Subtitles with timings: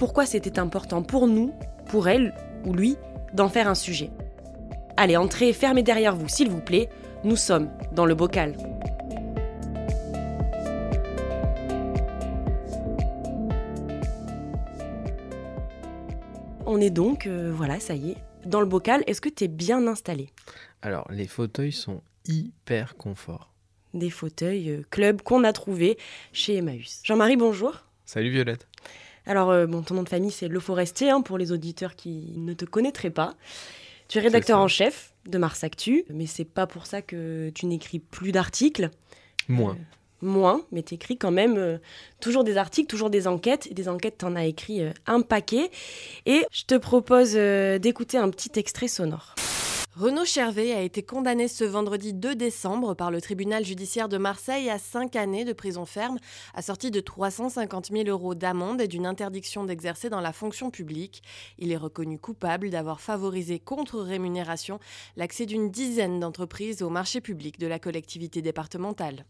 [0.00, 1.52] pourquoi c'était important pour nous,
[1.90, 2.96] pour elle ou lui,
[3.34, 4.08] d'en faire un sujet.
[4.96, 6.88] Allez, entrez, fermez derrière vous, s'il vous plaît.
[7.22, 8.56] Nous sommes dans le bocal.
[16.64, 18.16] On est donc, euh, voilà, ça y est,
[18.46, 19.04] dans le bocal.
[19.06, 20.30] Est-ce que tu es bien installé?
[20.80, 23.52] Alors, les fauteuils sont hyper confort.
[23.92, 25.98] Des fauteuils euh, club qu'on a trouvé
[26.32, 27.02] chez Emmaüs.
[27.04, 27.84] Jean-Marie, bonjour.
[28.06, 28.69] Salut Violette.
[29.26, 32.34] Alors, euh, bon, ton nom de famille, c'est Le Forestier, hein, pour les auditeurs qui
[32.36, 33.34] ne te connaîtraient pas.
[34.08, 37.66] Tu es rédacteur en chef de Mars Actu, mais c'est pas pour ça que tu
[37.66, 38.90] n'écris plus d'articles.
[39.48, 39.76] Moins.
[40.22, 41.78] Moins, mais tu écris quand même euh,
[42.20, 43.68] toujours des articles, toujours des enquêtes.
[43.70, 45.70] Et des enquêtes, tu en as écrit euh, un paquet.
[46.26, 49.34] Et je te propose euh, d'écouter un petit extrait sonore.
[49.96, 54.70] Renaud Chervet a été condamné ce vendredi 2 décembre par le tribunal judiciaire de Marseille
[54.70, 56.18] à 5 années de prison ferme,
[56.54, 61.24] assorti de 350 000 euros d'amende et d'une interdiction d'exercer dans la fonction publique.
[61.58, 64.78] Il est reconnu coupable d'avoir favorisé contre rémunération
[65.16, 69.24] l'accès d'une dizaine d'entreprises au marché public de la collectivité départementale.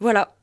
[0.00, 0.37] Voilà,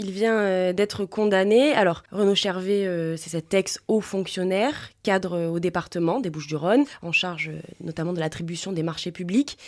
[0.00, 1.72] il vient euh, d'être condamné.
[1.72, 7.12] Alors, Renaud Chervet, euh, c'est cet ex-haut fonctionnaire, cadre euh, au département des Bouches-du-Rhône, en
[7.12, 7.50] charge
[7.80, 9.58] notamment de l'attribution des marchés publics.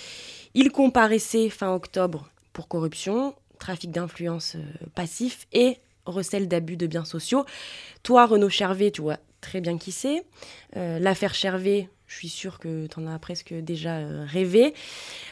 [0.55, 4.57] Il comparaissait fin octobre pour corruption, trafic d'influence
[4.95, 5.77] passif et
[6.07, 7.45] recel d'abus de biens sociaux.
[8.03, 10.25] Toi, Renaud Chervet, tu vois très bien qui c'est.
[10.77, 14.75] Euh, L'affaire Chervet, je suis sûre que tu en as presque déjà rêvé.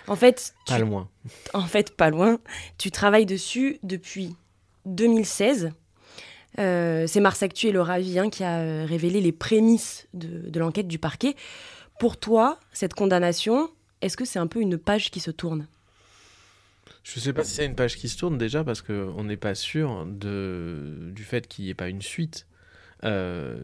[0.08, 1.08] En fait, tu- Pas loin.
[1.54, 2.38] en fait, pas loin.
[2.78, 4.34] Tu travailles dessus depuis
[4.86, 5.72] 2016.
[6.58, 10.60] Euh, c'est Mars Actu et Laura Vien qui a euh, révélé les prémices de, de
[10.60, 11.36] l'enquête du parquet.
[11.98, 13.70] Pour toi, cette condamnation,
[14.00, 15.66] est-ce que c'est un peu une page qui se tourne?
[17.02, 19.54] Je sais pas si c'est une page qui se tourne déjà parce qu'on n'est pas
[19.54, 21.10] sûr de...
[21.12, 22.46] du fait qu'il n'y ait pas une suite.
[23.04, 23.58] Euh,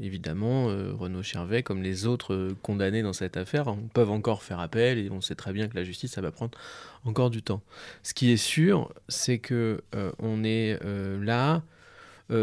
[0.00, 4.58] évidemment, euh, Renaud Chervet, comme les autres condamnés dans cette affaire, on- peuvent encore faire
[4.58, 6.58] appel et on sait très bien que la justice, ça va prendre
[7.04, 7.62] encore du temps.
[8.02, 10.78] Ce qui est sûr, c'est que euh, on est
[11.20, 11.62] là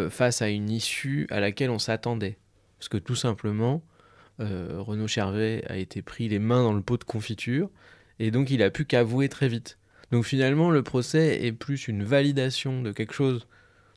[0.10, 2.38] face à une issue à laquelle on s'attendait.
[2.78, 3.82] Parce que tout simplement,
[4.38, 7.70] Renaud Chervet a été pris les mains dans le pot de confiture
[8.20, 9.80] et donc il a pu qu'avouer très vite.
[10.12, 13.48] Donc finalement, le procès est plus une validation de quelque chose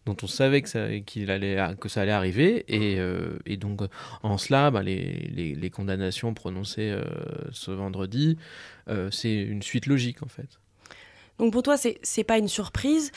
[0.06, 2.64] dont on savait que ça, qu'il allait, que ça allait arriver.
[2.68, 3.82] Et, euh, donc,
[4.22, 7.04] en cela, bah, les condamnations prononcées euh,
[7.52, 8.36] ce vendredi,
[8.88, 10.58] euh, c'est une suite logique en fait.
[11.38, 13.10] Donc pour toi, c'est c'est pas une surprise.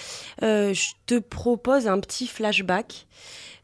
[0.44, 3.08] Euh, je te propose un petit flashback.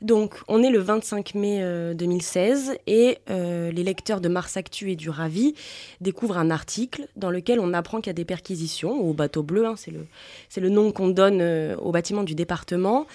[0.01, 4.91] Donc on est le 25 mai euh, 2016 et euh, les lecteurs de Mars Actu
[4.91, 5.53] et du Ravi
[6.01, 9.67] découvrent un article dans lequel on apprend qu'il y a des perquisitions au bateau bleu,
[9.67, 10.07] hein, c'est le,
[10.57, 13.05] le nom qu'on donne euh, au bâtiment du département.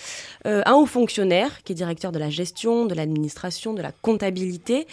[0.47, 4.87] Euh, un haut fonctionnaire qui est directeur de la gestion, de l'administration, de la comptabilité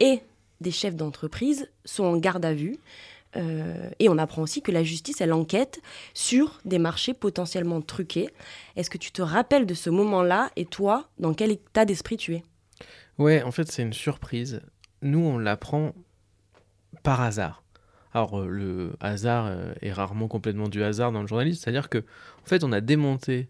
[0.00, 0.20] et
[0.60, 2.78] des chefs d'entreprise sont en garde à vue.
[3.36, 5.80] Euh, et on apprend aussi que la justice, elle enquête
[6.14, 8.30] sur des marchés potentiellement truqués.
[8.76, 12.34] Est-ce que tu te rappelles de ce moment-là et toi, dans quel état d'esprit tu
[12.34, 12.44] es?
[13.18, 14.62] Ouais, en fait, c'est une surprise.
[15.02, 15.94] Nous, on l'apprend
[17.02, 17.62] par hasard.
[18.14, 21.98] Alors, euh, le hasard euh, est rarement complètement du hasard dans le journalisme, c'est-à-dire que,
[21.98, 23.48] en fait, on a démonté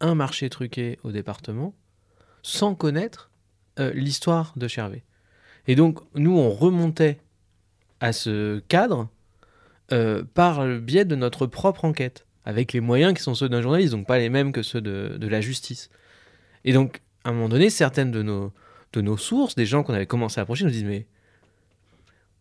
[0.00, 1.74] un marché truqué au département
[2.42, 3.30] sans connaître
[3.94, 5.04] l'histoire de Chervé.
[5.66, 7.18] Et donc, nous, on remontait
[8.00, 9.08] à ce cadre
[9.92, 13.60] euh, par le biais de notre propre enquête, avec les moyens qui sont ceux d'un
[13.62, 15.90] journaliste, donc pas les mêmes que ceux de, la justice.
[16.64, 18.52] Et donc, à un moment donné, certaines de nos,
[18.92, 21.06] de nos sources, des gens qu'on avait commencé à approcher, nous disent Mais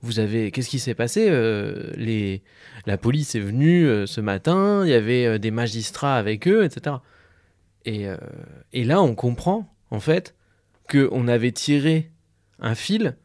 [0.01, 0.51] vous avez.
[0.51, 2.41] Qu'est-ce qui s'est passé Euh, les,
[2.85, 6.97] La police est venue euh, ce matin, il y avait des magistrats avec eux, etc.
[7.85, 8.05] Et,
[8.73, 10.35] et là, on comprend, en fait,
[10.91, 12.11] qu'on avait tiré
[12.59, 13.15] un fil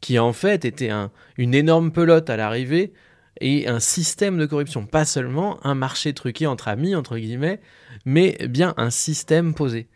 [0.00, 2.92] qui en fait était un, une énorme pelote à l'arrivée
[3.40, 4.86] et un système de corruption.
[4.86, 7.60] Pas seulement un marché truqué entre amis, entre guillemets,
[8.04, 9.88] mais bien un système posé.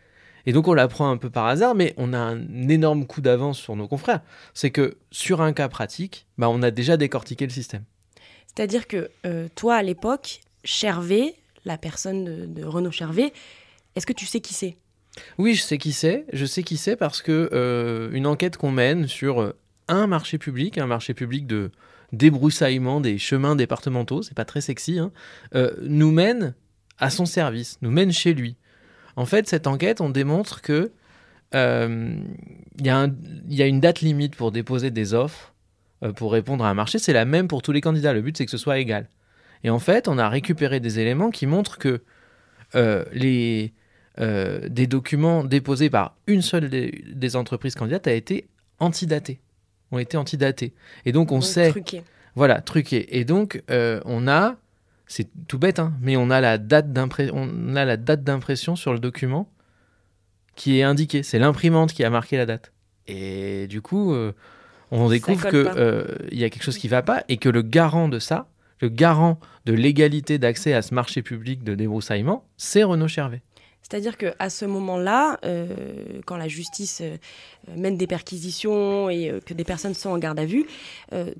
[0.46, 3.58] Et donc on l'apprend un peu par hasard, mais on a un énorme coup d'avance
[3.58, 4.20] sur nos confrères.
[4.52, 7.84] C'est que sur un cas pratique, bah, on a déjà décortiqué le système.
[8.46, 11.34] C'est-à-dire que euh, toi, à l'époque, Chervé,
[11.64, 13.32] la personne de, de Renaud Chervé,
[13.96, 14.76] est-ce que tu sais qui c'est?
[15.38, 16.24] Oui, je sais qui c'est.
[16.32, 19.56] Je sais qui c'est parce que euh, une enquête qu'on mène sur euh,
[19.88, 21.70] un marché public, un marché public de
[22.14, 25.12] débroussaillement des chemins départementaux, c'est pas très sexy, hein,
[25.54, 26.54] euh, nous mène
[26.98, 28.56] à son service, nous mène chez lui.
[29.16, 30.92] En fait, cette enquête, on démontre que
[31.54, 32.16] euh,
[32.78, 35.54] il y, a une date limite pour déposer des offres
[36.02, 36.98] euh, pour répondre à un marché.
[36.98, 38.12] C'est la même pour tous les candidats.
[38.12, 39.08] Le but, c'est que ce soit égal.
[39.62, 42.02] Et en fait, on a récupéré des éléments qui montrent que
[43.12, 43.72] les,
[44.18, 48.48] des documents déposés par une seule des, des entreprises candidates a été
[48.80, 49.38] antidatés.
[49.94, 50.74] Ont été antidatés.
[51.06, 51.70] Et donc, on Donc, sait.
[51.70, 52.02] truqué.
[52.34, 53.16] Voilà, truqué.
[53.18, 54.56] Et donc, euh, on a,
[55.06, 58.74] c'est tout bête, hein, mais on a la date d'impré- on a la date d'impression
[58.74, 59.48] sur le document
[60.56, 61.22] qui est indiquée.
[61.22, 62.72] C'est l'imprimante qui a marqué la date.
[63.06, 64.32] Et du coup, euh,
[64.90, 65.74] on découvre pas.
[65.76, 68.48] euh, il y a quelque chose qui va pas et que le garant de ça,
[68.80, 73.42] le garant de l'égalité d'accès à ce marché public de débroussaillement, c'est Renaud Chervet.
[73.84, 77.16] C'est-à-dire qu'à ce moment-là, euh, quand la justice euh,
[77.76, 80.66] mène des perquisitions et euh, que des personnes sont en garde à vue,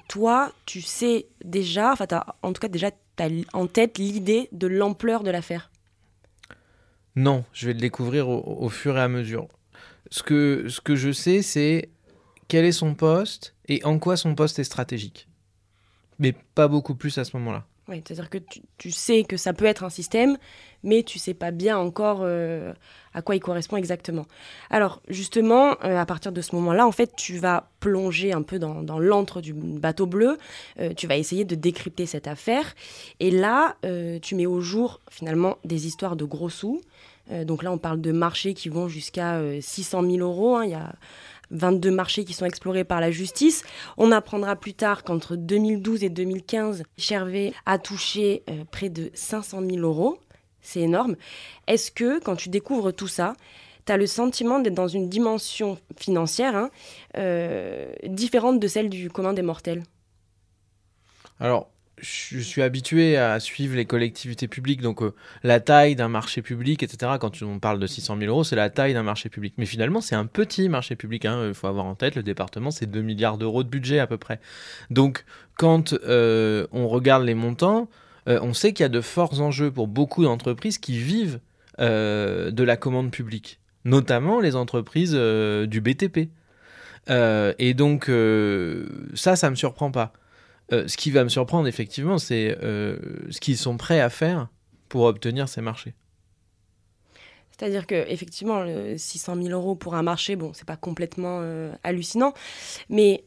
[0.08, 2.06] toi, tu sais déjà, enfin,
[2.42, 5.70] en tout cas, déjà, tu as en tête l'idée de l'ampleur de l'affaire.
[7.16, 9.48] Non, je vais le découvrir au, au fur et à mesure.
[10.10, 11.88] Ce que, ce que je sais, c'est
[12.48, 15.28] quel est son poste et en quoi son poste est stratégique.
[16.18, 17.66] Mais pas beaucoup plus à ce moment-là.
[17.88, 18.38] Oui, c'est-à-dire que
[18.78, 20.38] tu, sais que ça peut être un système,
[20.82, 22.72] mais tu sais pas bien encore euh,
[23.12, 24.24] à quoi il correspond exactement.
[24.70, 28.58] Alors, justement, euh, à partir de ce moment-là, en fait, tu vas plonger un peu
[28.58, 30.38] dans, l'antre du bateau bleu,
[30.80, 32.74] euh, tu vas essayer de décrypter cette affaire,
[33.20, 33.76] et là,
[34.22, 36.80] tu mets au jour, finalement, des histoires de gros sous.
[37.30, 40.56] Donc là, on parle de marchés qui vont jusqu'à euh, 600 000 euros.
[40.56, 40.64] hein.
[40.64, 40.92] Il y a
[41.54, 43.62] 22 marchés qui sont explorés par la justice.
[43.96, 49.62] On apprendra plus tard qu'entre 2012 et 2015, Chervé a touché euh, près de 500
[49.68, 50.18] 000 euros.
[50.60, 51.16] C'est énorme.
[51.66, 53.34] Est-ce que, quand tu découvres tout ça,
[53.86, 56.70] tu as le sentiment d'être dans une dimension financière hein,
[57.16, 59.82] euh, différente de celle du commun des mortels?
[61.40, 61.68] Alors,
[61.98, 66.82] je suis habitué à suivre les collectivités publiques, donc euh, la taille d'un marché public,
[66.82, 67.12] etc.
[67.20, 69.54] Quand on parle de 600 000 euros, c'est la taille d'un marché public.
[69.58, 71.24] Mais finalement, c'est un petit marché public.
[71.24, 74.18] Il faut avoir en tête, le département, c'est 2 milliards d'euros de budget à peu
[74.18, 74.40] près.
[74.90, 75.24] Donc,
[75.56, 77.88] quand euh, on regarde les montants,
[78.28, 81.40] euh, on sait qu'il y a de forts enjeux pour beaucoup d'entreprises qui vivent
[81.78, 86.28] de la commande publique, notamment les entreprises du BTP.
[87.08, 88.08] Et donc,
[89.14, 90.12] ça, ça me surprend pas.
[90.72, 92.96] Euh, ce qui va me surprendre, effectivement, c'est euh,
[93.30, 94.48] ce qu'ils sont prêts à faire
[94.88, 95.94] pour obtenir ces marchés.
[97.50, 101.72] C'est-à-dire que effectivement, le 600 000 euros pour un marché, bon, c'est pas complètement euh,
[101.84, 102.34] hallucinant,
[102.88, 103.24] mais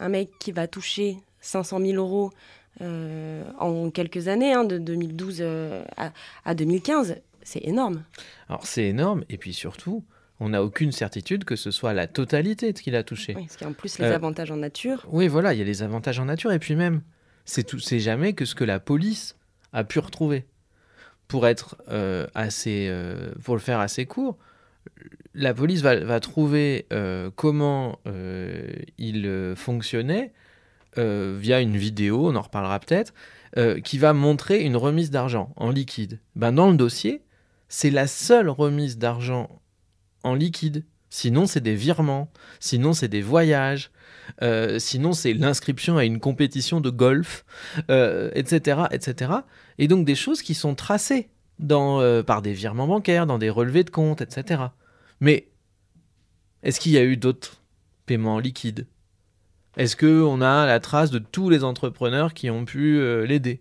[0.00, 2.32] un mec qui va toucher 500 000 euros
[2.80, 6.12] en quelques années, hein, de 2012 euh, à,
[6.44, 8.02] à 2015, c'est énorme.
[8.48, 10.04] Alors, c'est énorme, et puis surtout,
[10.44, 13.34] on n'a aucune certitude que ce soit la totalité de ce qu'il a touché.
[13.36, 15.06] Oui, parce qu'il y a en plus les Euh, avantages en nature.
[15.10, 17.00] Oui, voilà, il y a les avantages en nature, et puis même,
[17.44, 19.36] c'est tout- c'est jamais que ce que la police
[19.72, 20.44] a pu retrouver.
[21.28, 24.36] Pour être euh, assez, euh, pour le faire assez court,
[25.34, 26.86] la police va, va trouver
[27.36, 27.98] comment
[28.98, 30.32] il fonctionnait
[30.96, 33.14] via une vidéo, on en reparlera peut-être,
[33.82, 36.20] qui va montrer une remise d'argent en liquide.
[36.36, 37.22] Ben, dans le dossier,
[37.68, 39.48] c'est la seule remise d'argent
[40.24, 40.84] en liquide.
[41.10, 42.28] Sinon, c'est des virements.
[42.58, 43.92] Sinon, c'est des voyages.
[44.42, 47.44] Euh, sinon, c'est l'inscription à une compétition de golf,
[47.90, 49.30] euh, etc., etc.
[49.78, 51.28] Et donc des choses qui sont tracées
[51.60, 54.62] dans, euh, par des virements bancaires, dans des relevés de compte, etc.
[55.20, 55.48] Mais
[56.62, 57.62] est-ce qu'il y a eu d'autres
[58.06, 58.86] paiements liquides?
[59.76, 63.60] Est-ce qu'on a la trace de tous les entrepreneurs qui ont pu l'aider?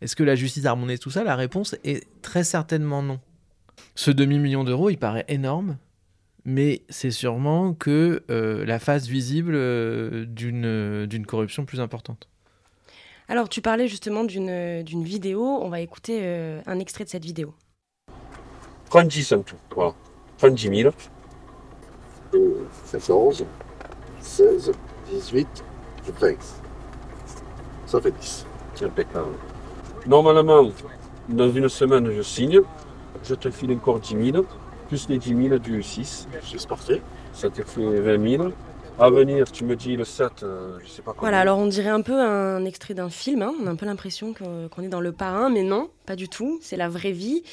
[0.00, 1.24] Est-ce que la justice remonté tout ça?
[1.24, 3.20] La réponse est très certainement non.
[3.96, 5.76] Ce demi-million d'euros, il paraît énorme,
[6.44, 12.28] mais c'est sûrement que euh, la face visible euh, d'une d'une corruption plus importante.
[13.28, 15.42] Alors, tu parlais justement d'une d'une vidéo.
[15.42, 17.54] On va écouter euh, un extrait de cette vidéo.
[18.90, 19.94] 36 en tout, voilà.
[20.38, 20.94] 36 000.
[22.90, 23.44] 14,
[24.20, 24.72] 16,
[25.10, 25.64] 18,
[26.20, 26.36] 20.
[27.86, 28.46] Ça fait 10.
[28.74, 29.34] C'est impeccable.
[30.06, 30.70] Normalement,
[31.28, 32.60] dans une semaine, je signe.
[33.24, 34.44] Je te file encore 10 000,
[34.88, 36.28] plus les 10 000 du 6.
[36.42, 37.02] C'est parfait.
[37.32, 38.48] Ça te fait 20 000.
[39.00, 41.20] À venir, tu me dis le 7, euh, je sais pas quoi.
[41.20, 43.54] Voilà, alors on dirait un peu un extrait d'un film, hein.
[43.62, 46.58] on a un peu l'impression qu'on est dans le parrain, mais non, pas du tout,
[46.62, 47.44] c'est la vraie vie.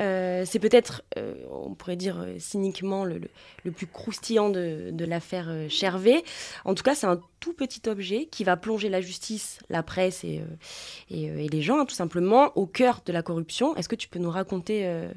[0.00, 3.30] Euh, c'est peut-être, euh, on pourrait dire euh, cyniquement, le, le-
[3.62, 6.24] le plus croustillant de, de l'affaire euh, Chervé.
[6.64, 10.24] En tout cas, c'est un tout petit objet qui va plonger la justice, la presse
[10.24, 13.76] et, euh, et, euh, et les gens, hein, tout simplement, au cœur de la corruption.
[13.76, 15.12] Est-ce que tu peux nous raconter euh,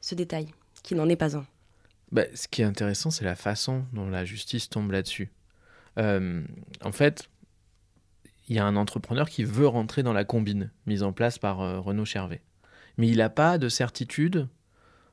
[0.00, 0.46] ce détail,
[0.86, 1.46] qui n'en est pas un
[2.12, 5.30] Bah, ce qui est intéressant, c'est la façon dont la justice tombe là-dessus.
[5.98, 6.42] Euh,
[6.82, 7.28] en fait,
[8.48, 11.60] il y a un entrepreneur qui veut rentrer dans la combine mise en place par
[11.60, 12.40] euh, Renaud Chervet.
[12.96, 14.48] Mais il n'a pas de certitude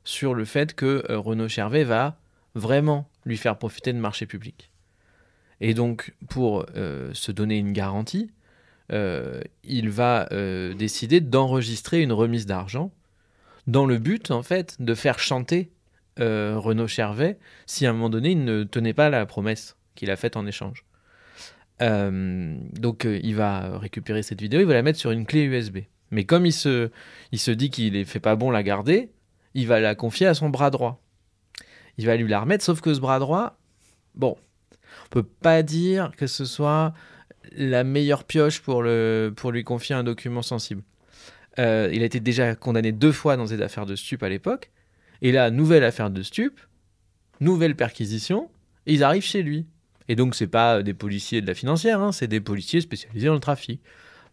[0.04, 2.18] sur le fait que euh, Renaud Chervet va
[2.56, 4.70] vraiment lui faire profiter de marchés publics.
[5.62, 8.32] Et donc, pour euh, se donner une garantie,
[8.92, 10.28] euh, il va
[10.76, 12.92] décider d'enregistrer une remise d'argent
[13.68, 15.72] dans le but, en fait, de faire chanter
[16.20, 20.12] euh, Renaud Chervet si à un moment donné il ne tenait pas la promesse qu'il
[20.12, 20.86] a faite en échange.
[21.82, 25.44] Euh, donc euh, il va récupérer cette vidéo, il va la mettre sur une clé
[25.44, 25.80] USB.
[26.12, 26.92] Mais comme il se,
[27.32, 29.10] dit qu'il ne fait pas bon la garder,
[29.56, 31.02] il va la confier à son bras droit.
[31.98, 33.58] Il va lui la remettre, sauf que ce bras droit,
[34.14, 34.38] bon,
[35.06, 36.94] on peut pas dire que ce soit
[37.52, 40.84] la meilleure pioche pour lui confier un document sensible.
[41.60, 44.72] Euh, il a été déjà condamné deux fois dans des affaires de stup à l'époque.
[45.22, 46.60] Et là, nouvelle affaire de stup,
[47.40, 48.50] nouvelle perquisition,
[48.86, 49.66] ils arrivent chez lui.
[50.10, 53.34] Et donc, c'est pas des policiers de la financière, hein, c'est des policiers spécialisés dans
[53.34, 53.82] le trafic.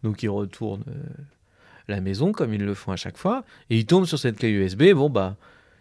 [0.03, 1.23] Donc, ils retournent euh,
[1.87, 4.49] la maison, comme ils le font à chaque fois, et ils tombent sur cette clé
[4.49, 4.91] USB.
[4.93, 5.37] Bon, bah,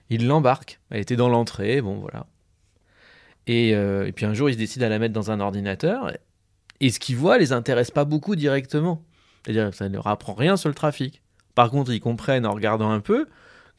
[0.08, 0.78] ils l'embarquent.
[0.90, 2.26] Elle était dans l'entrée, bon, voilà.
[3.46, 6.12] Et, euh, et puis un jour, ils décident à la mettre dans un ordinateur,
[6.80, 9.02] et ce qu'ils voient les intéresse pas beaucoup directement.
[9.42, 11.22] C'est-à-dire que ça ne leur apprend rien sur le trafic.
[11.54, 13.26] Par contre, ils comprennent en regardant un peu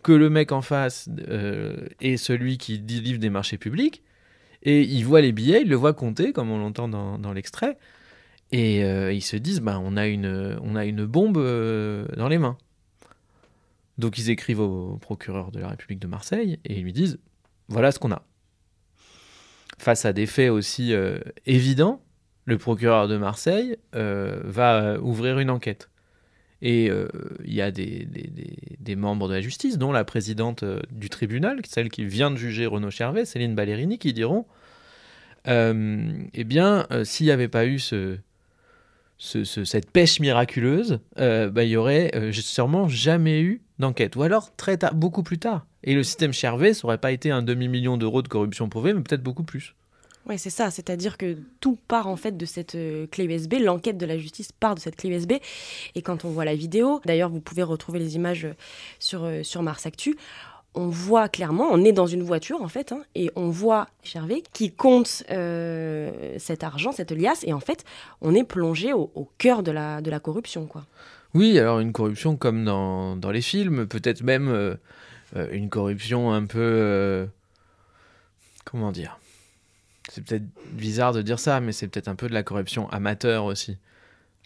[0.04, 4.04] que le mec en face euh, est celui qui délivre des marchés publics.
[4.64, 7.78] Et ils voient les billets, ils le voient compter, comme on l'entend dans, l'extrait.
[8.52, 12.58] Et euh, ils se disent, bah, on, a une, bombe euh, dans les mains.
[13.98, 17.20] Donc ils écrivent au procureur de la République de Marseille et ils lui disent,
[17.68, 18.24] voilà ce qu'on a.
[19.78, 20.94] Face à des faits aussi
[21.46, 22.04] évidents,
[22.46, 25.91] le procureur de Marseille va ouvrir une enquête.
[26.62, 27.08] Et euh,
[27.44, 28.08] il y a des,
[28.96, 32.66] membres de la justice, dont la présidente euh, du tribunal, celle qui vient de juger
[32.68, 34.46] Renaud Chervet, Céline Ballerini, qui diront
[35.48, 38.18] euh, Eh bien, s'il n'y avait pas eu ce,
[39.18, 44.16] ce- ce- cette pêche miraculeuse, bah, il y aurait sûrement jamais eu d'enquête.
[44.16, 45.66] Ou alors très beaucoup plus tard.
[45.84, 49.02] Et le système Chervet, ça n'aurait pas été un demi-million d'euros de corruption prouvée, mais
[49.02, 49.74] peut-être beaucoup plus.
[50.28, 50.70] Oui, c'est ça.
[50.70, 53.56] C'est-à-dire que tout part en fait de cette euh, clé USB.
[53.60, 55.34] L'enquête de la justice part de cette clé USB.
[55.96, 58.54] Et quand on voit la vidéo, d'ailleurs, vous pouvez retrouver les images euh,
[59.00, 60.18] sur, euh, sur Mars Actu.
[60.74, 64.42] On voit clairement, on est dans une voiture en fait, hein, et on voit Chervé
[64.54, 67.84] qui compte cet argent, cette liasse, et en fait,
[68.22, 70.86] on est plongé au, cœur de la, de la corruption, quoi.
[71.34, 74.78] Oui, alors une corruption comme dans, dans les films, peut-être même
[75.52, 77.28] une corruption un peu...
[78.64, 79.20] comment dire
[80.14, 83.46] C'est peut-être bizarre de dire ça, mais c'est peut-être un peu de la corruption amateur
[83.46, 83.78] aussi.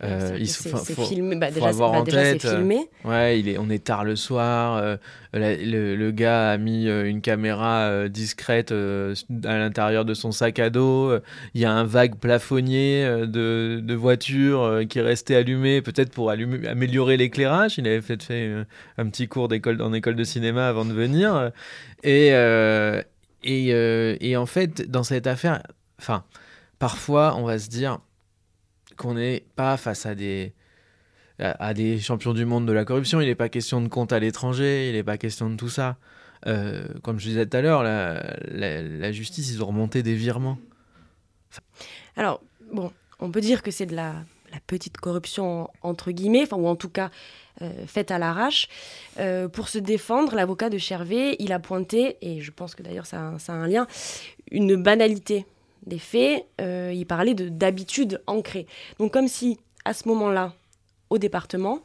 [0.04, 2.90] Euh, c'est filmé, bah, déjà, bah, en déjà, c'est tête, euh, filmé.
[3.06, 4.76] Ouais, il est, on est tard le soir.
[4.76, 4.98] euh,
[5.32, 10.14] la- le, le gars a mis euh, une caméra euh, discrète euh, à l'intérieur de
[10.14, 11.18] son sac à dos.
[11.54, 16.12] Il y a un vague plafonnier de, de voiture euh, qui est resté allumé, peut-être
[16.12, 17.78] pour allumer- améliorer l'éclairage.
[17.78, 18.52] Il avait fait, fait
[18.98, 21.52] un petit cours d'école en école de cinéma avant de venir.
[22.04, 22.32] Et,
[23.46, 25.62] et, euh, et en fait, dans cette affaire,
[26.00, 26.26] enfin,
[26.80, 28.00] parfois, on va se dire
[28.98, 30.54] qu'on n'est pas face à des
[31.38, 33.20] à, des champions du monde de la corruption.
[33.20, 35.98] Il n'est pas question de compte à l'étranger, il n'est pas question de tout ça.
[36.48, 40.58] Euh, comme je disais tout à l'heure, la, justice, ils ont remonté des virements.
[42.16, 44.24] Alors, bon, on peut dire que c'est de la,
[44.54, 47.12] la petite corruption, entre guillemets, ou en tout cas
[47.88, 48.68] faite à l'arrache.
[49.20, 53.06] Euh, pour se défendre, l'avocat de Chervé, il a pointé, et je pense que d'ailleurs
[53.06, 53.88] ça, a- un lien,
[54.52, 55.46] une banalité
[55.86, 56.46] des faits.
[56.62, 58.66] Euh, il parlait de- d'habitude ancrée.
[59.00, 60.54] Donc comme si, à ce moment-là,
[61.10, 61.80] au département,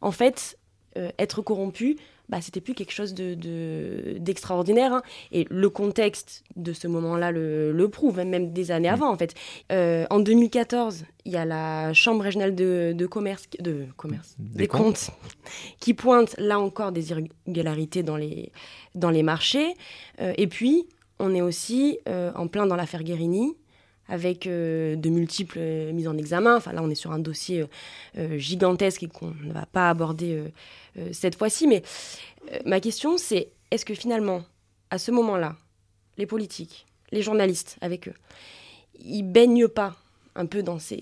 [0.00, 0.58] en fait,
[0.96, 1.96] euh, être corrompu,
[2.28, 4.92] bah, c'était plus quelque chose de- de- d'extraordinaire.
[4.92, 5.02] hein.
[5.32, 9.16] Et le contexte de ce moment-là le, le prouve, hein, même des années avant, en
[9.16, 9.34] fait.
[9.72, 14.58] Euh, en 2014, il y a la Chambre régionale de, de commerce, de commerce, Des
[14.60, 15.10] des, comptes.
[15.80, 18.52] qui pointe là encore des irrégularités dans les,
[18.94, 19.74] dans les marchés.
[20.20, 20.86] Euh, et puis,
[21.18, 23.56] on est aussi euh, en plein dans l'affaire Guérini,
[24.08, 26.56] avec euh, de multiples euh, mises en examen.
[26.56, 27.64] Enfin, là, on est sur un dossier
[28.16, 30.44] euh, gigantesque et qu'on ne va pas aborder
[31.12, 31.68] cette fois-ci.
[31.68, 31.82] Mais
[32.64, 34.42] ma question, c'est est-ce que finalement,
[34.90, 35.56] à ce moment-là,
[36.16, 38.14] les politiques, les journalistes avec eux,
[38.98, 39.94] il baigne pas
[40.34, 40.98] un peu dans ces,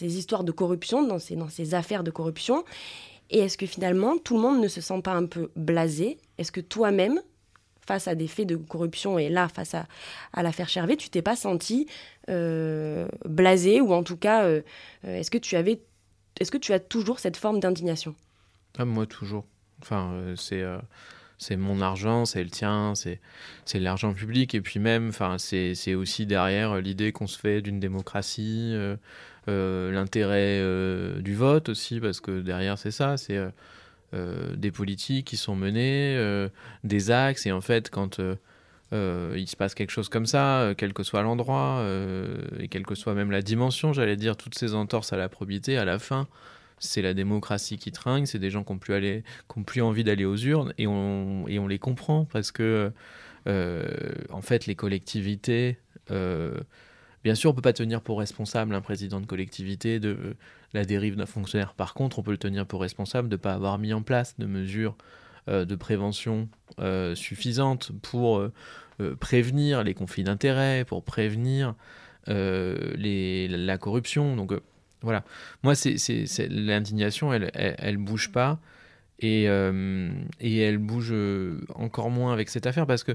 [0.00, 2.64] histoires de corruption, dans ces affaires de corruption?
[3.30, 6.18] Et est-ce que finalement, tout le monde ne se sent pas un peu blasé?
[6.38, 7.20] Est-ce que toi-même,
[7.86, 9.86] face à des faits de corruption et là, face à,
[10.32, 11.86] à l'affaire Chervé, tu t'es pas senti
[12.28, 14.62] euh, blasé ou en tout cas, euh,
[15.04, 15.80] est-ce que tu avais,
[16.40, 18.14] est-ce que tu as toujours cette forme d'indignation?
[18.78, 19.44] Ah, Moi, toujours.
[19.80, 20.64] Enfin, euh, c'est
[21.38, 23.20] c'est mon argent, c'est le tien, c'est
[23.78, 24.54] l'argent public.
[24.54, 28.96] Et puis même, c'est aussi derrière l'idée qu'on se fait d'une démocratie, euh,
[29.48, 33.38] euh, l'intérêt euh, du vote aussi, parce que derrière c'est ça, c'est
[34.12, 36.48] des politiques qui sont menées,
[36.84, 37.46] des axes.
[37.46, 38.18] Et en fait, quand
[38.92, 41.84] il se passe quelque chose comme ça, quel que soit l'endroit,
[42.58, 45.76] et quelle que soit même la dimension, j'allais dire, toutes ces entorses à la probité,
[45.76, 46.28] à la fin,
[46.78, 49.22] c'est la démocratie qui trinque, c'est des gens qui n'ont plus,
[49.64, 52.92] plus envie d'aller aux urnes et on, et on les comprend parce que,
[53.48, 53.88] euh,
[54.30, 55.78] en fait, les collectivités,
[56.10, 56.58] euh,
[57.24, 60.36] bien sûr, on ne peut pas tenir pour responsable un président de collectivité de
[60.76, 61.74] la dérive d'un fonctionnaire.
[61.74, 64.38] Par contre, on peut le tenir pour responsable de ne pas avoir mis en place
[64.38, 64.96] de mesures
[65.48, 66.48] euh, de prévention
[67.14, 68.42] suffisantes pour
[69.20, 71.74] prévenir les conflits d'intérêts, pour prévenir
[72.26, 74.36] la corruption.
[74.36, 74.52] Donc,
[75.02, 75.24] voilà.
[75.62, 75.96] Moi, c'est,
[76.50, 78.58] l'indignation, elle, elle, bouge pas.
[79.20, 83.12] Et, euh, et, elle bouge euh, encore moins avec cette affaire parce que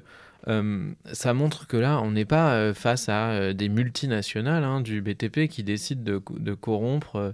[0.47, 5.47] euh, ça montre que là, on n'est pas face à des multinationales hein, du BTP
[5.47, 7.33] qui décident de, corrompre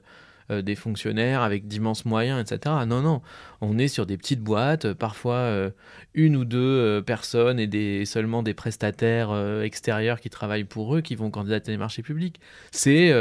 [0.49, 2.75] des fonctionnaires avec d'immenses moyens, etc.
[2.85, 3.21] Non, non,
[3.59, 5.71] on est sur des petites boîtes, parfois
[6.13, 11.15] une ou deux personnes et des, seulement des prestataires extérieurs qui travaillent pour eux qui
[11.15, 12.39] vont candidater les marchés publics.
[12.71, 13.13] C'est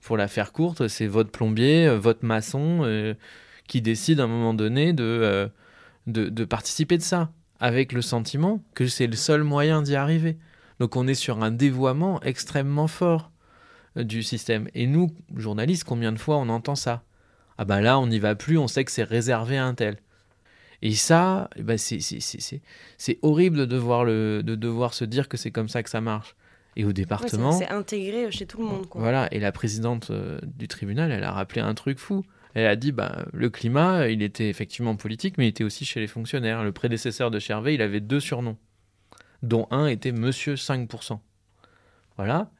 [0.00, 3.14] pour la faire courte, c'est votre plombier, votre maçon
[3.70, 5.48] qui décide à un moment donné euh,
[6.08, 10.36] de, de, participer de ça, avec le sentiment que c'est le seul moyen d'y arriver.
[10.80, 13.30] Donc on est sur un dévoiement extrêmement fort
[13.94, 14.68] du système.
[14.74, 17.04] Et nous, journalistes, combien de fois on entend ça?
[17.58, 19.98] Ah ben là, on n'y va plus, on sait que c'est réservé à un tel.
[20.82, 25.52] Et ça, eh ben c'est horrible de devoir, le, de devoir se dire que c'est
[25.52, 26.34] comme ça que ça marche.
[26.74, 27.52] Et au département.
[27.52, 28.86] c'est intégré chez tout le monde.
[28.94, 32.24] Voilà, et la présidente euh, du tribunal, elle a rappelé un truc fou.
[32.54, 36.00] Elle a dit bah, le climat, il était effectivement politique, mais il était aussi chez
[36.00, 36.64] les fonctionnaires.
[36.64, 38.56] Le prédécesseur de Chervé, il avait deux surnoms,
[39.42, 41.18] dont un était Monsieur 5%.
[42.16, 42.50] Voilà.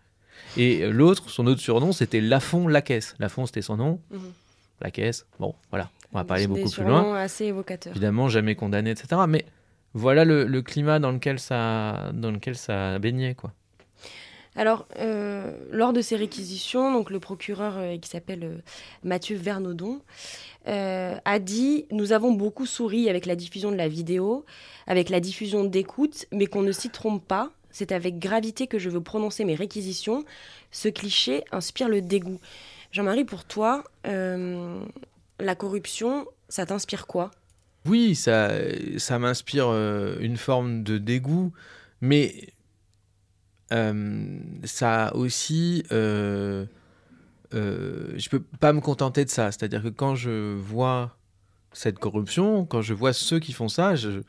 [0.57, 3.14] Et l'autre, son autre surnom, c'était Lafont Lacaisse.
[3.18, 4.00] Lafont, c'était son nom.
[4.11, 4.33] Mhm.
[4.81, 5.90] La caisse, bon, voilà.
[6.12, 7.14] On va pas aller beaucoup plus loin.
[7.14, 7.92] assez évocateur.
[7.92, 9.22] Évidemment, jamais condamné, etc.
[9.29, 9.44] Mais
[9.92, 13.53] voilà le, le, climat dans lequel ça, dans lequel ça baignait, quoi.
[14.57, 18.59] Alors, euh, lors de ces réquisitions, donc le procureur euh, qui s'appelle euh,
[19.05, 20.01] Mathieu Vernaudon
[20.67, 24.45] a dit Nous avons beaucoup souri avec la diffusion de la vidéo,
[24.87, 27.51] avec la diffusion d'écoute, mais qu'on ne s'y trompe pas.
[27.71, 30.25] C'est avec gravité que je veux prononcer mes réquisitions.
[30.71, 32.41] Ce cliché inspire le dégoût.
[32.93, 37.31] Jean-Marie, pour toi, la corruption, ça t'inspire quoi?
[37.87, 38.51] Oui, ça,
[38.99, 39.69] ça m'inspire
[40.21, 41.53] une forme de dégoût,
[42.01, 42.53] mais
[43.72, 46.66] euh, ça aussi, euh,
[47.54, 49.52] euh, je peux pas me contenter de ça.
[49.52, 51.16] C'est-à-dire que quand je vois
[51.72, 54.22] cette corruption, quand je vois ceux qui font ça, je,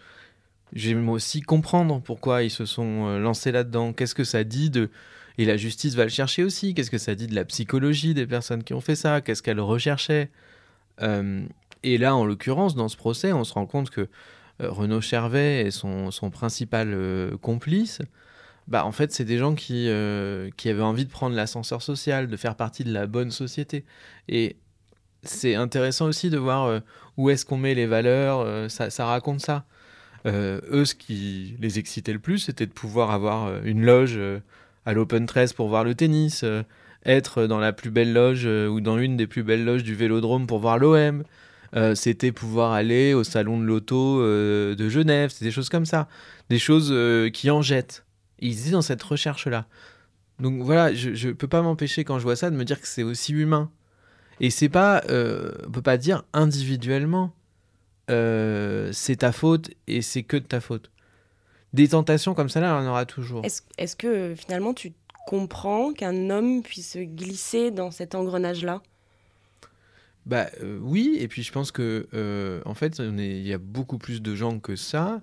[0.73, 3.93] j'aime aussi comprendre pourquoi ils se sont lancés là-dedans.
[3.93, 4.89] Qu'est-ce que ça dit de...
[5.37, 6.73] Et la justice va le chercher aussi.
[6.73, 9.21] Qu'est-ce que ça dit de la psychologie des personnes qui ont fait ça?
[9.21, 10.29] Qu'est-ce qu'elles recherchaient
[10.99, 14.07] Et là, en l'occurrence, dans ce procès, on se rend compte que
[14.59, 16.95] Renaud Chervet est son principal
[17.41, 18.01] complice
[18.71, 22.27] bah, en fait, c'est des gens qui, euh, qui avaient envie de prendre l'ascenseur social,
[22.27, 23.83] de faire partie de la bonne société.
[24.29, 24.55] Et
[25.23, 26.79] c'est intéressant aussi de voir euh,
[27.17, 29.65] où est-ce qu'on met les valeurs, euh, ça, raconte ça.
[30.25, 34.17] eux, ce qui les excitait le plus, c'était de pouvoir avoir une loge
[34.85, 36.45] à l'Open 13 pour voir le tennis,
[37.05, 40.47] être dans la plus belle loge ou dans une des plus belles loges du Vélodrome
[40.47, 41.23] pour voir l'OM.
[41.95, 46.07] c'était pouvoir aller au salon de l'auto de Genève, c'est des choses comme ça,
[46.49, 46.93] des choses
[47.33, 48.05] qui en jettent
[48.41, 49.67] ils étaient dans cette recherche-là.
[50.39, 52.87] Donc voilà, je ne peux pas m'empêcher quand je vois ça de me dire que
[52.87, 53.71] c'est aussi humain.
[54.39, 57.31] Et c'est pas, euh, on peut pas dire individuellement,
[58.09, 60.89] euh, c'est ta faute et c'est que de ta faute.
[61.73, 63.43] Des tentations comme ça là, on en aura toujours.
[63.45, 64.93] Est-ce que finalement tu
[65.27, 68.81] comprends qu'un homme puisse glisser dans cet engrenage-là?
[70.25, 74.23] Bah euh, oui, et puis je pense que en fait, il y a beaucoup plus
[74.23, 75.21] de gens que ça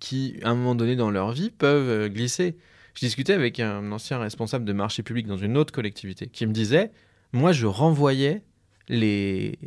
[0.00, 2.56] qui, à un moment donné dans leur vie, peuvent euh, glisser.
[2.94, 6.52] Je discutais avec un ancien responsable de marché public dans une autre collectivité qui me
[6.52, 6.90] disait,
[7.32, 8.42] moi je renvoyais
[8.88, 9.58] les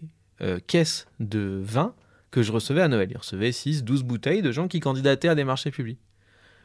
[0.41, 1.93] euh, caisses de vin
[2.32, 3.10] que je recevais à Noël.
[3.12, 5.99] Il recevait 6, 12 bouteilles de gens qui candidataient à des marchés publics.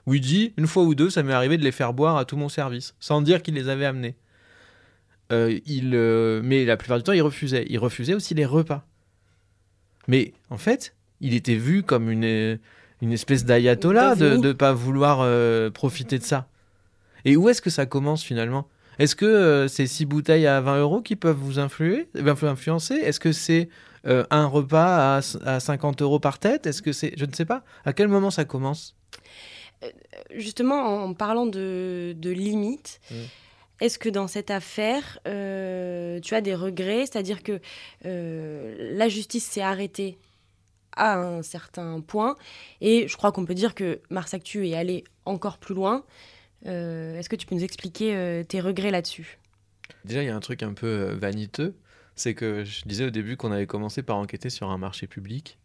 [0.07, 2.25] où il dit une fois ou deux, ça m'est arrivé de les faire boire à
[2.25, 4.17] tout mon service, sans dire qu'il les avait amenés.
[5.33, 7.67] Euh, il, euh, mais la plupart du temps, il refusait.
[7.69, 8.87] Il refusait aussi les repas.
[10.07, 12.59] Mais en fait, il était vu comme une,
[13.01, 16.49] une espèce d'ayatollah de ne pas vouloir euh, profiter de ça.
[17.25, 18.69] Et où est-ce que ça commence finalement?
[18.99, 22.95] Est-ce que euh, c'est six bouteilles à 20 euros qui peuvent vous influer, influencer?
[22.95, 23.71] Est-ce que c'est
[24.07, 26.67] euh, un repas à, à 50 euros par tête?
[26.67, 27.15] Est-ce que c'est.
[27.17, 27.65] Je ne sais pas.
[27.87, 28.95] À quel moment ça commence?
[30.37, 33.01] Justement, en parlant de, de limites.
[33.11, 33.15] Mmh.
[33.81, 37.07] Est-ce que dans cette affaire, tu as des regrets?
[37.07, 37.61] C'est-à-dire que
[38.05, 40.19] la justice s'est arrêtée
[40.97, 42.37] à un certain point.
[42.81, 46.05] Et je crois qu'on peut dire que Mars Actu est allé encore plus loin.
[46.67, 49.39] Euh, est-ce que tu peux nous expliquer euh, tes regrets là-dessus?
[50.05, 51.75] Déjà, il y a un truc un peu euh, vaniteux.
[52.17, 55.59] C'est que je disais au début qu'on avait commencé par enquêter sur un marché public.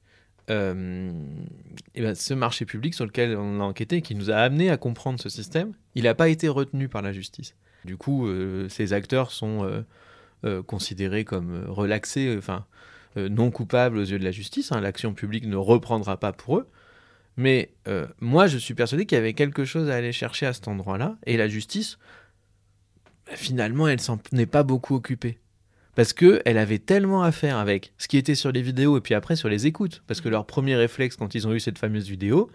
[0.50, 4.78] et ben, ce marché public sur lequel on a enquêté, qui nous a amené à
[4.78, 7.54] comprendre ce système, il n'a pas été retenu par la justice.
[7.86, 8.28] Du coup,
[8.68, 9.86] ces acteurs sont
[10.66, 12.66] considérés comme relaxés, enfin,
[13.16, 14.72] non coupables aux yeux de la justice.
[14.72, 14.82] Hein.
[14.82, 16.68] L'action publique ne reprendra pas pour eux.
[17.40, 20.52] Mais euh, moi, je suis persuadé qu'il y avait quelque chose à aller chercher à
[20.52, 21.16] cet endroit-là.
[21.26, 21.98] Et la justice,
[23.26, 25.40] bah, finalement, elle s'en est pas beaucoup occupée.
[25.96, 29.14] Parce qu'elle avait tellement à faire avec ce qui était sur les vidéos et puis
[29.14, 30.04] après sur les écoutes.
[30.06, 32.52] Parce que leur premier réflexe, quand ils ont eu cette fameuse vidéo,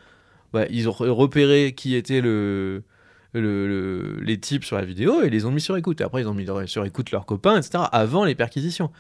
[0.53, 2.85] bah, ils ont repéré qui était le,
[3.33, 6.03] les types sur la vidéo et les ont mis sur écoute.
[6.03, 7.85] Et après, ils ont mis sur écoute leurs copains, etc.
[7.91, 8.91] avant les perquisitions.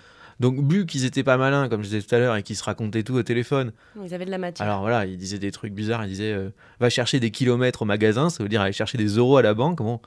[0.41, 2.65] Donc, vu qu'ils étaient pas malins, comme je disais tout à l'heure, et qu'ils se
[2.65, 3.73] racontaient tout au téléphone.
[4.03, 4.67] Ils avaient de la matière.
[4.67, 6.05] Alors voilà, ils disaient des trucs bizarres.
[6.05, 9.07] Ils disaient euh, va chercher des kilomètres au magasin, ça veut dire aller chercher des
[9.07, 9.79] euros à la banque.
[9.79, 10.01] Bon,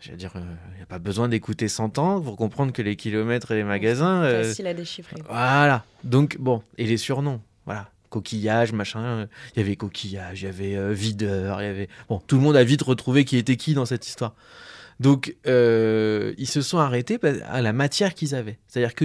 [0.00, 2.82] je veux dire, il euh, n'y a pas besoin d'écouter 100 ans pour comprendre que
[2.82, 4.22] les kilomètres et les magasins.
[4.22, 5.16] C'est euh, facile à déchiffrer.
[5.28, 5.84] Voilà.
[6.04, 7.40] Donc, bon, et les surnoms.
[7.66, 7.90] Voilà.
[8.10, 9.28] Coquillage, machin.
[9.54, 11.88] Il y avait coquillage, il y avait videur, il y avait.
[12.08, 14.34] Bon, tout le monde a vite retrouvé qui était qui dans cette histoire.
[15.00, 18.58] Donc, euh, ils se sont arrêtés à la matière qu'ils avaient.
[18.66, 19.04] C'est-à-dire que.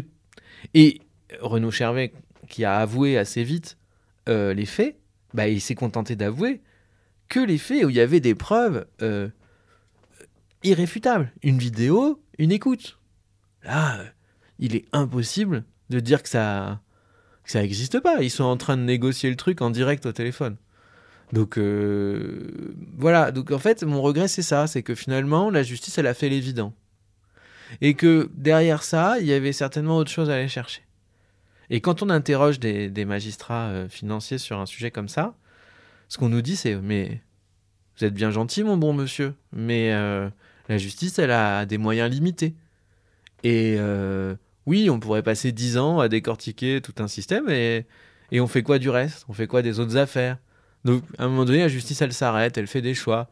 [0.73, 1.01] Et
[1.39, 2.13] Renaud Chervet,
[2.47, 3.77] qui a avoué assez vite
[4.29, 4.97] euh, les faits,
[5.33, 6.61] bah, il s'est contenté d'avouer
[7.27, 9.29] que les faits où il y avait des preuves euh,
[10.63, 11.31] irréfutables.
[11.41, 12.99] Une vidéo, une écoute.
[13.63, 14.03] Là,
[14.59, 16.81] il est impossible de dire que ça
[17.43, 18.21] que ça n'existe pas.
[18.21, 20.55] Ils sont en train de négocier le truc en direct au téléphone.
[21.33, 25.97] Donc euh, voilà, donc en fait mon regret c'est ça, c'est que finalement la justice
[25.97, 26.75] elle a fait l'évident.
[27.81, 30.83] Et que derrière ça, il y avait certainement autre chose à aller chercher.
[31.71, 35.33] Et quand on interroge des, magistrats euh, financiers sur un sujet comme ça,
[36.07, 37.23] ce qu'on nous dit c'est mais
[37.97, 40.29] vous êtes bien gentil mon bon monsieur, mais euh,
[40.69, 42.53] la justice elle a des moyens limités.
[43.43, 43.79] Et
[44.67, 47.87] oui, on pourrait passer dix ans à décortiquer tout un système et,
[48.31, 49.25] et on fait quoi du reste?
[49.29, 50.37] On fait quoi des autres affaires?
[50.85, 53.29] Donc, à un moment donné, la justice, elle s'arrête, elle fait des choix.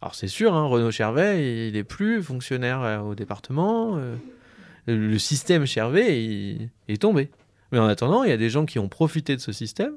[0.00, 3.96] Alors, c'est sûr, hein, Renaud Chervet, il est plus fonctionnaire euh, au département.
[3.98, 4.16] Euh,
[4.86, 7.30] le système Chervet, est tombé.
[7.72, 9.96] Mais en attendant, il y a des gens qui ont profité de ce système,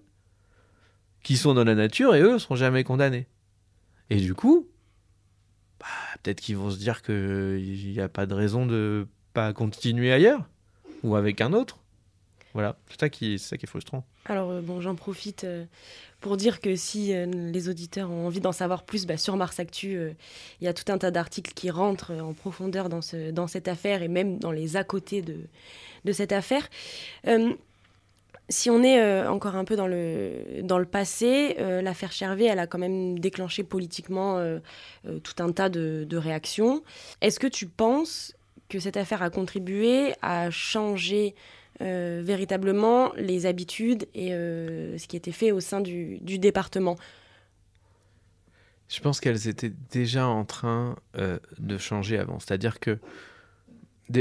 [1.24, 3.28] qui sont dans la nature, et eux ne seront jamais condamnés.
[4.10, 4.68] Et du coup,
[5.80, 5.86] bah,
[6.24, 10.50] peut-être qu'ils vont se dire qu'il n'y a pas de raison de pas continuer ailleurs,
[11.04, 11.80] ou avec un autre.
[12.54, 14.04] Voilà, c'est ça qui, ça qui est frustrant.
[14.26, 15.46] Alors, euh, bon, j'en profite
[16.22, 19.60] pour dire que si euh, les auditeurs ont envie d'en savoir plus, bah, sur Mars
[19.60, 20.12] Actu, euh,
[20.62, 23.68] il y a tout un tas d'articles qui rentrent en profondeur dans, ce, dans cette
[23.68, 25.38] affaire et même dans les à côté de,
[26.12, 26.68] cette affaire.
[27.28, 27.54] Euh,
[28.50, 32.66] si on est encore un peu dans le, dans le passé, l'affaire Chervé, elle a
[32.66, 34.44] quand même déclenché politiquement
[35.04, 36.84] tout un tas de réactions.
[37.22, 38.34] Est-ce que tu penses
[38.68, 41.36] que cette affaire a contribué à changer
[41.82, 46.98] euh, véritablement les habitudes et euh, ce qui était fait au sein du, département.
[48.90, 52.40] Je pense qu'elles étaient déjà en train euh, de changer avant.
[52.40, 53.00] C'est-à-dire que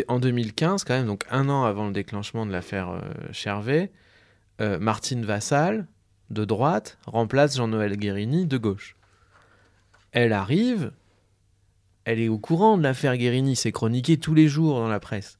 [0.06, 3.90] en 2015, quand même, donc un an avant le déclenchement de l'affaire Chervet,
[4.60, 5.86] Martine Vassal,
[6.28, 8.96] de droite, remplace Jean-Noël Guérini de gauche.
[10.12, 10.92] Elle arrive,
[12.04, 15.38] elle est au courant de l'affaire Guérini, c'est chroniqué tous les jours dans la presse.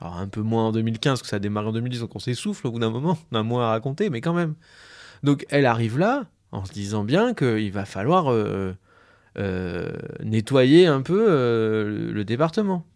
[0.00, 2.66] Alors un peu moins en 2015 que ça a démarré en 2010, donc on s'essouffle
[2.66, 4.54] au bout d'un moment, on a moins à raconter, mais quand même.
[5.22, 8.74] Donc elle arrive là en se disant bien qu'il va falloir euh,
[9.38, 9.90] euh,
[10.22, 12.86] nettoyer un peu euh, le département.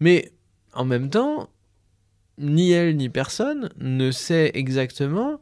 [0.00, 0.32] Mais
[0.72, 1.50] en même temps,
[2.38, 5.40] ni elle ni personne ne sait exactement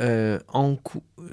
[0.00, 0.76] en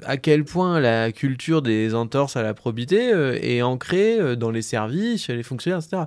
[0.04, 5.24] à quel point la culture des entorses à la probité est ancrée dans les services,
[5.24, 6.04] chez les fonctionnaires, etc.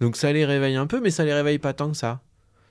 [0.00, 2.20] Donc ça les réveille un peu, mais ça les réveille pas tant que ça.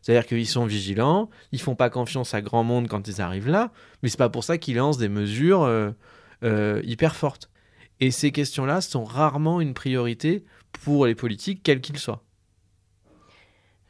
[0.05, 3.71] C'est-à-dire qu'ils sont vigilants, ils font pas confiance à grand monde quand ils arrivent là,
[4.03, 5.89] mais c'est pas pour ça qu'ils lancent des mesures euh,
[6.43, 7.49] euh, hyper fortes.
[7.99, 10.43] Et ces questions-là sont rarement une priorité
[10.83, 12.21] pour les politiques, quels qu'ils soient.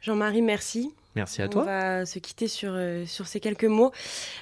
[0.00, 0.94] Jean-Marie, merci.
[1.16, 1.62] Merci à toi.
[1.62, 3.92] On va se quitter sur, euh, sur ces quelques mots.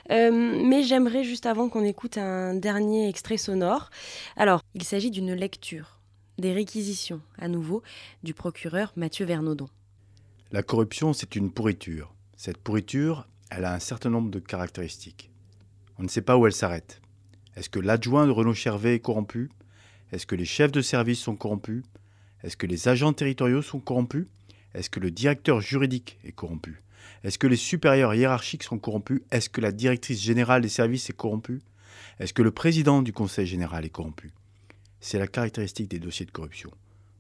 [0.09, 3.91] Mais j'aimerais juste avant qu'on écoute un dernier extrait sonore.
[4.37, 5.99] Alors, il s'agit d'une lecture
[6.39, 7.83] des réquisitions, à nouveau,
[8.23, 9.69] du procureur Mathieu Vernaudon.
[10.53, 12.15] La corruption, c'est une pourriture.
[12.37, 15.31] Cette pourriture, elle a un certain nombre de caractéristiques.
[15.99, 17.01] On ne sait pas où elle s'arrête.
[17.57, 19.51] Est-ce que l'adjoint de Renaud Chervet est corrompu?
[20.13, 21.85] Est-ce que les chefs de service sont corrompus?
[22.43, 24.27] Est-ce que les agents territoriaux sont corrompus?
[24.75, 26.83] Est-ce que le directeur juridique est corrompu?
[27.23, 29.23] Est-ce que les supérieurs hiérarchiques sont corrompus?
[29.31, 31.63] Est-ce que la directrice générale des services est corrompue?
[32.19, 34.33] Est-ce que le président du conseil général est corrompu?
[35.07, 36.71] C'est la caractéristique des dossiers de corruption.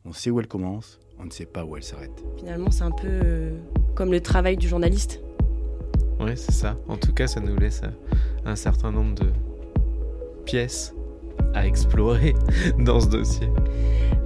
[0.07, 2.25] On sait où elle commence, on ne sait pas où elle s'arrête.
[2.39, 3.59] Finalement, c'est un peu euh,
[3.95, 5.21] comme le travail du journaliste.
[6.19, 6.79] Oui, c'est ça.
[6.89, 7.91] En tout cas, ça nous laisse euh,
[8.47, 9.27] un certain nombre de
[10.47, 10.95] pièces
[11.53, 12.35] à explorer
[12.79, 13.51] dans ce dossier.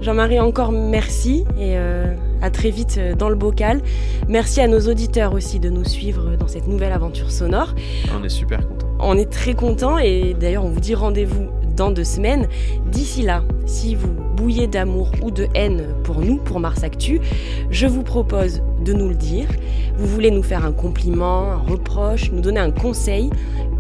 [0.03, 3.83] Jean-Marie, encore merci et euh, à très vite dans le bocal.
[4.29, 7.75] Merci à nos auditeurs aussi de nous suivre dans cette nouvelle aventure sonore.
[8.17, 8.87] On est super contents.
[9.01, 12.47] On est très contents et d'ailleurs on vous dit rendez-vous dans deux semaines.
[12.91, 17.21] D'ici là, si vous bouillez d'amour ou de haine pour nous, pour Mars Actu,
[17.71, 19.49] je vous propose de nous le dire.
[19.97, 23.31] Vous voulez nous faire un compliment, un reproche, nous donner un conseil,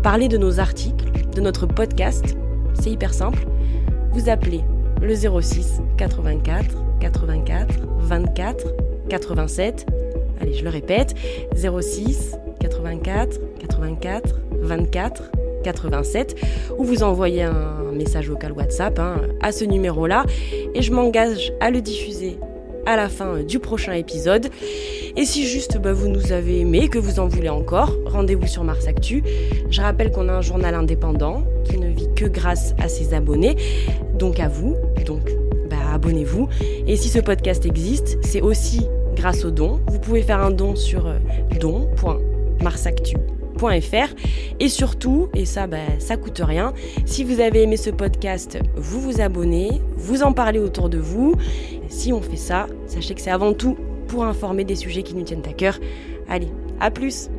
[0.02, 2.36] parler de nos articles, de notre podcast,
[2.74, 3.46] c'est hyper simple.
[4.12, 4.62] Vous appelez
[5.02, 8.74] le 06 84 84 24
[9.08, 9.86] 87.
[10.40, 11.14] Allez, je le répète,
[11.54, 15.30] 06 84 84 24
[15.68, 16.34] 87
[16.78, 20.24] ou vous envoyez un message vocal WhatsApp hein, à ce numéro-là
[20.74, 22.38] et je m'engage à le diffuser
[22.86, 24.48] à la fin du prochain épisode.
[25.14, 28.64] Et si juste bah, vous nous avez aimé, que vous en voulez encore, rendez-vous sur
[28.64, 29.22] Mars Actu.
[29.68, 33.56] Je rappelle qu'on a un journal indépendant qui ne vit que grâce à ses abonnés,
[34.14, 34.74] donc à vous.
[35.04, 35.30] Donc
[35.68, 36.48] bah, abonnez-vous.
[36.86, 39.80] Et si ce podcast existe, c'est aussi grâce aux dons.
[39.88, 41.18] Vous pouvez faire un don sur euh,
[44.60, 46.72] et surtout, et ça, bah, ça coûte rien,
[47.04, 51.34] si vous avez aimé ce podcast, vous vous abonnez, vous en parlez autour de vous.
[51.88, 55.22] Si on fait ça, sachez que c'est avant tout pour informer des sujets qui nous
[55.22, 55.78] tiennent à cœur.
[56.28, 56.48] Allez,
[56.80, 57.30] à plus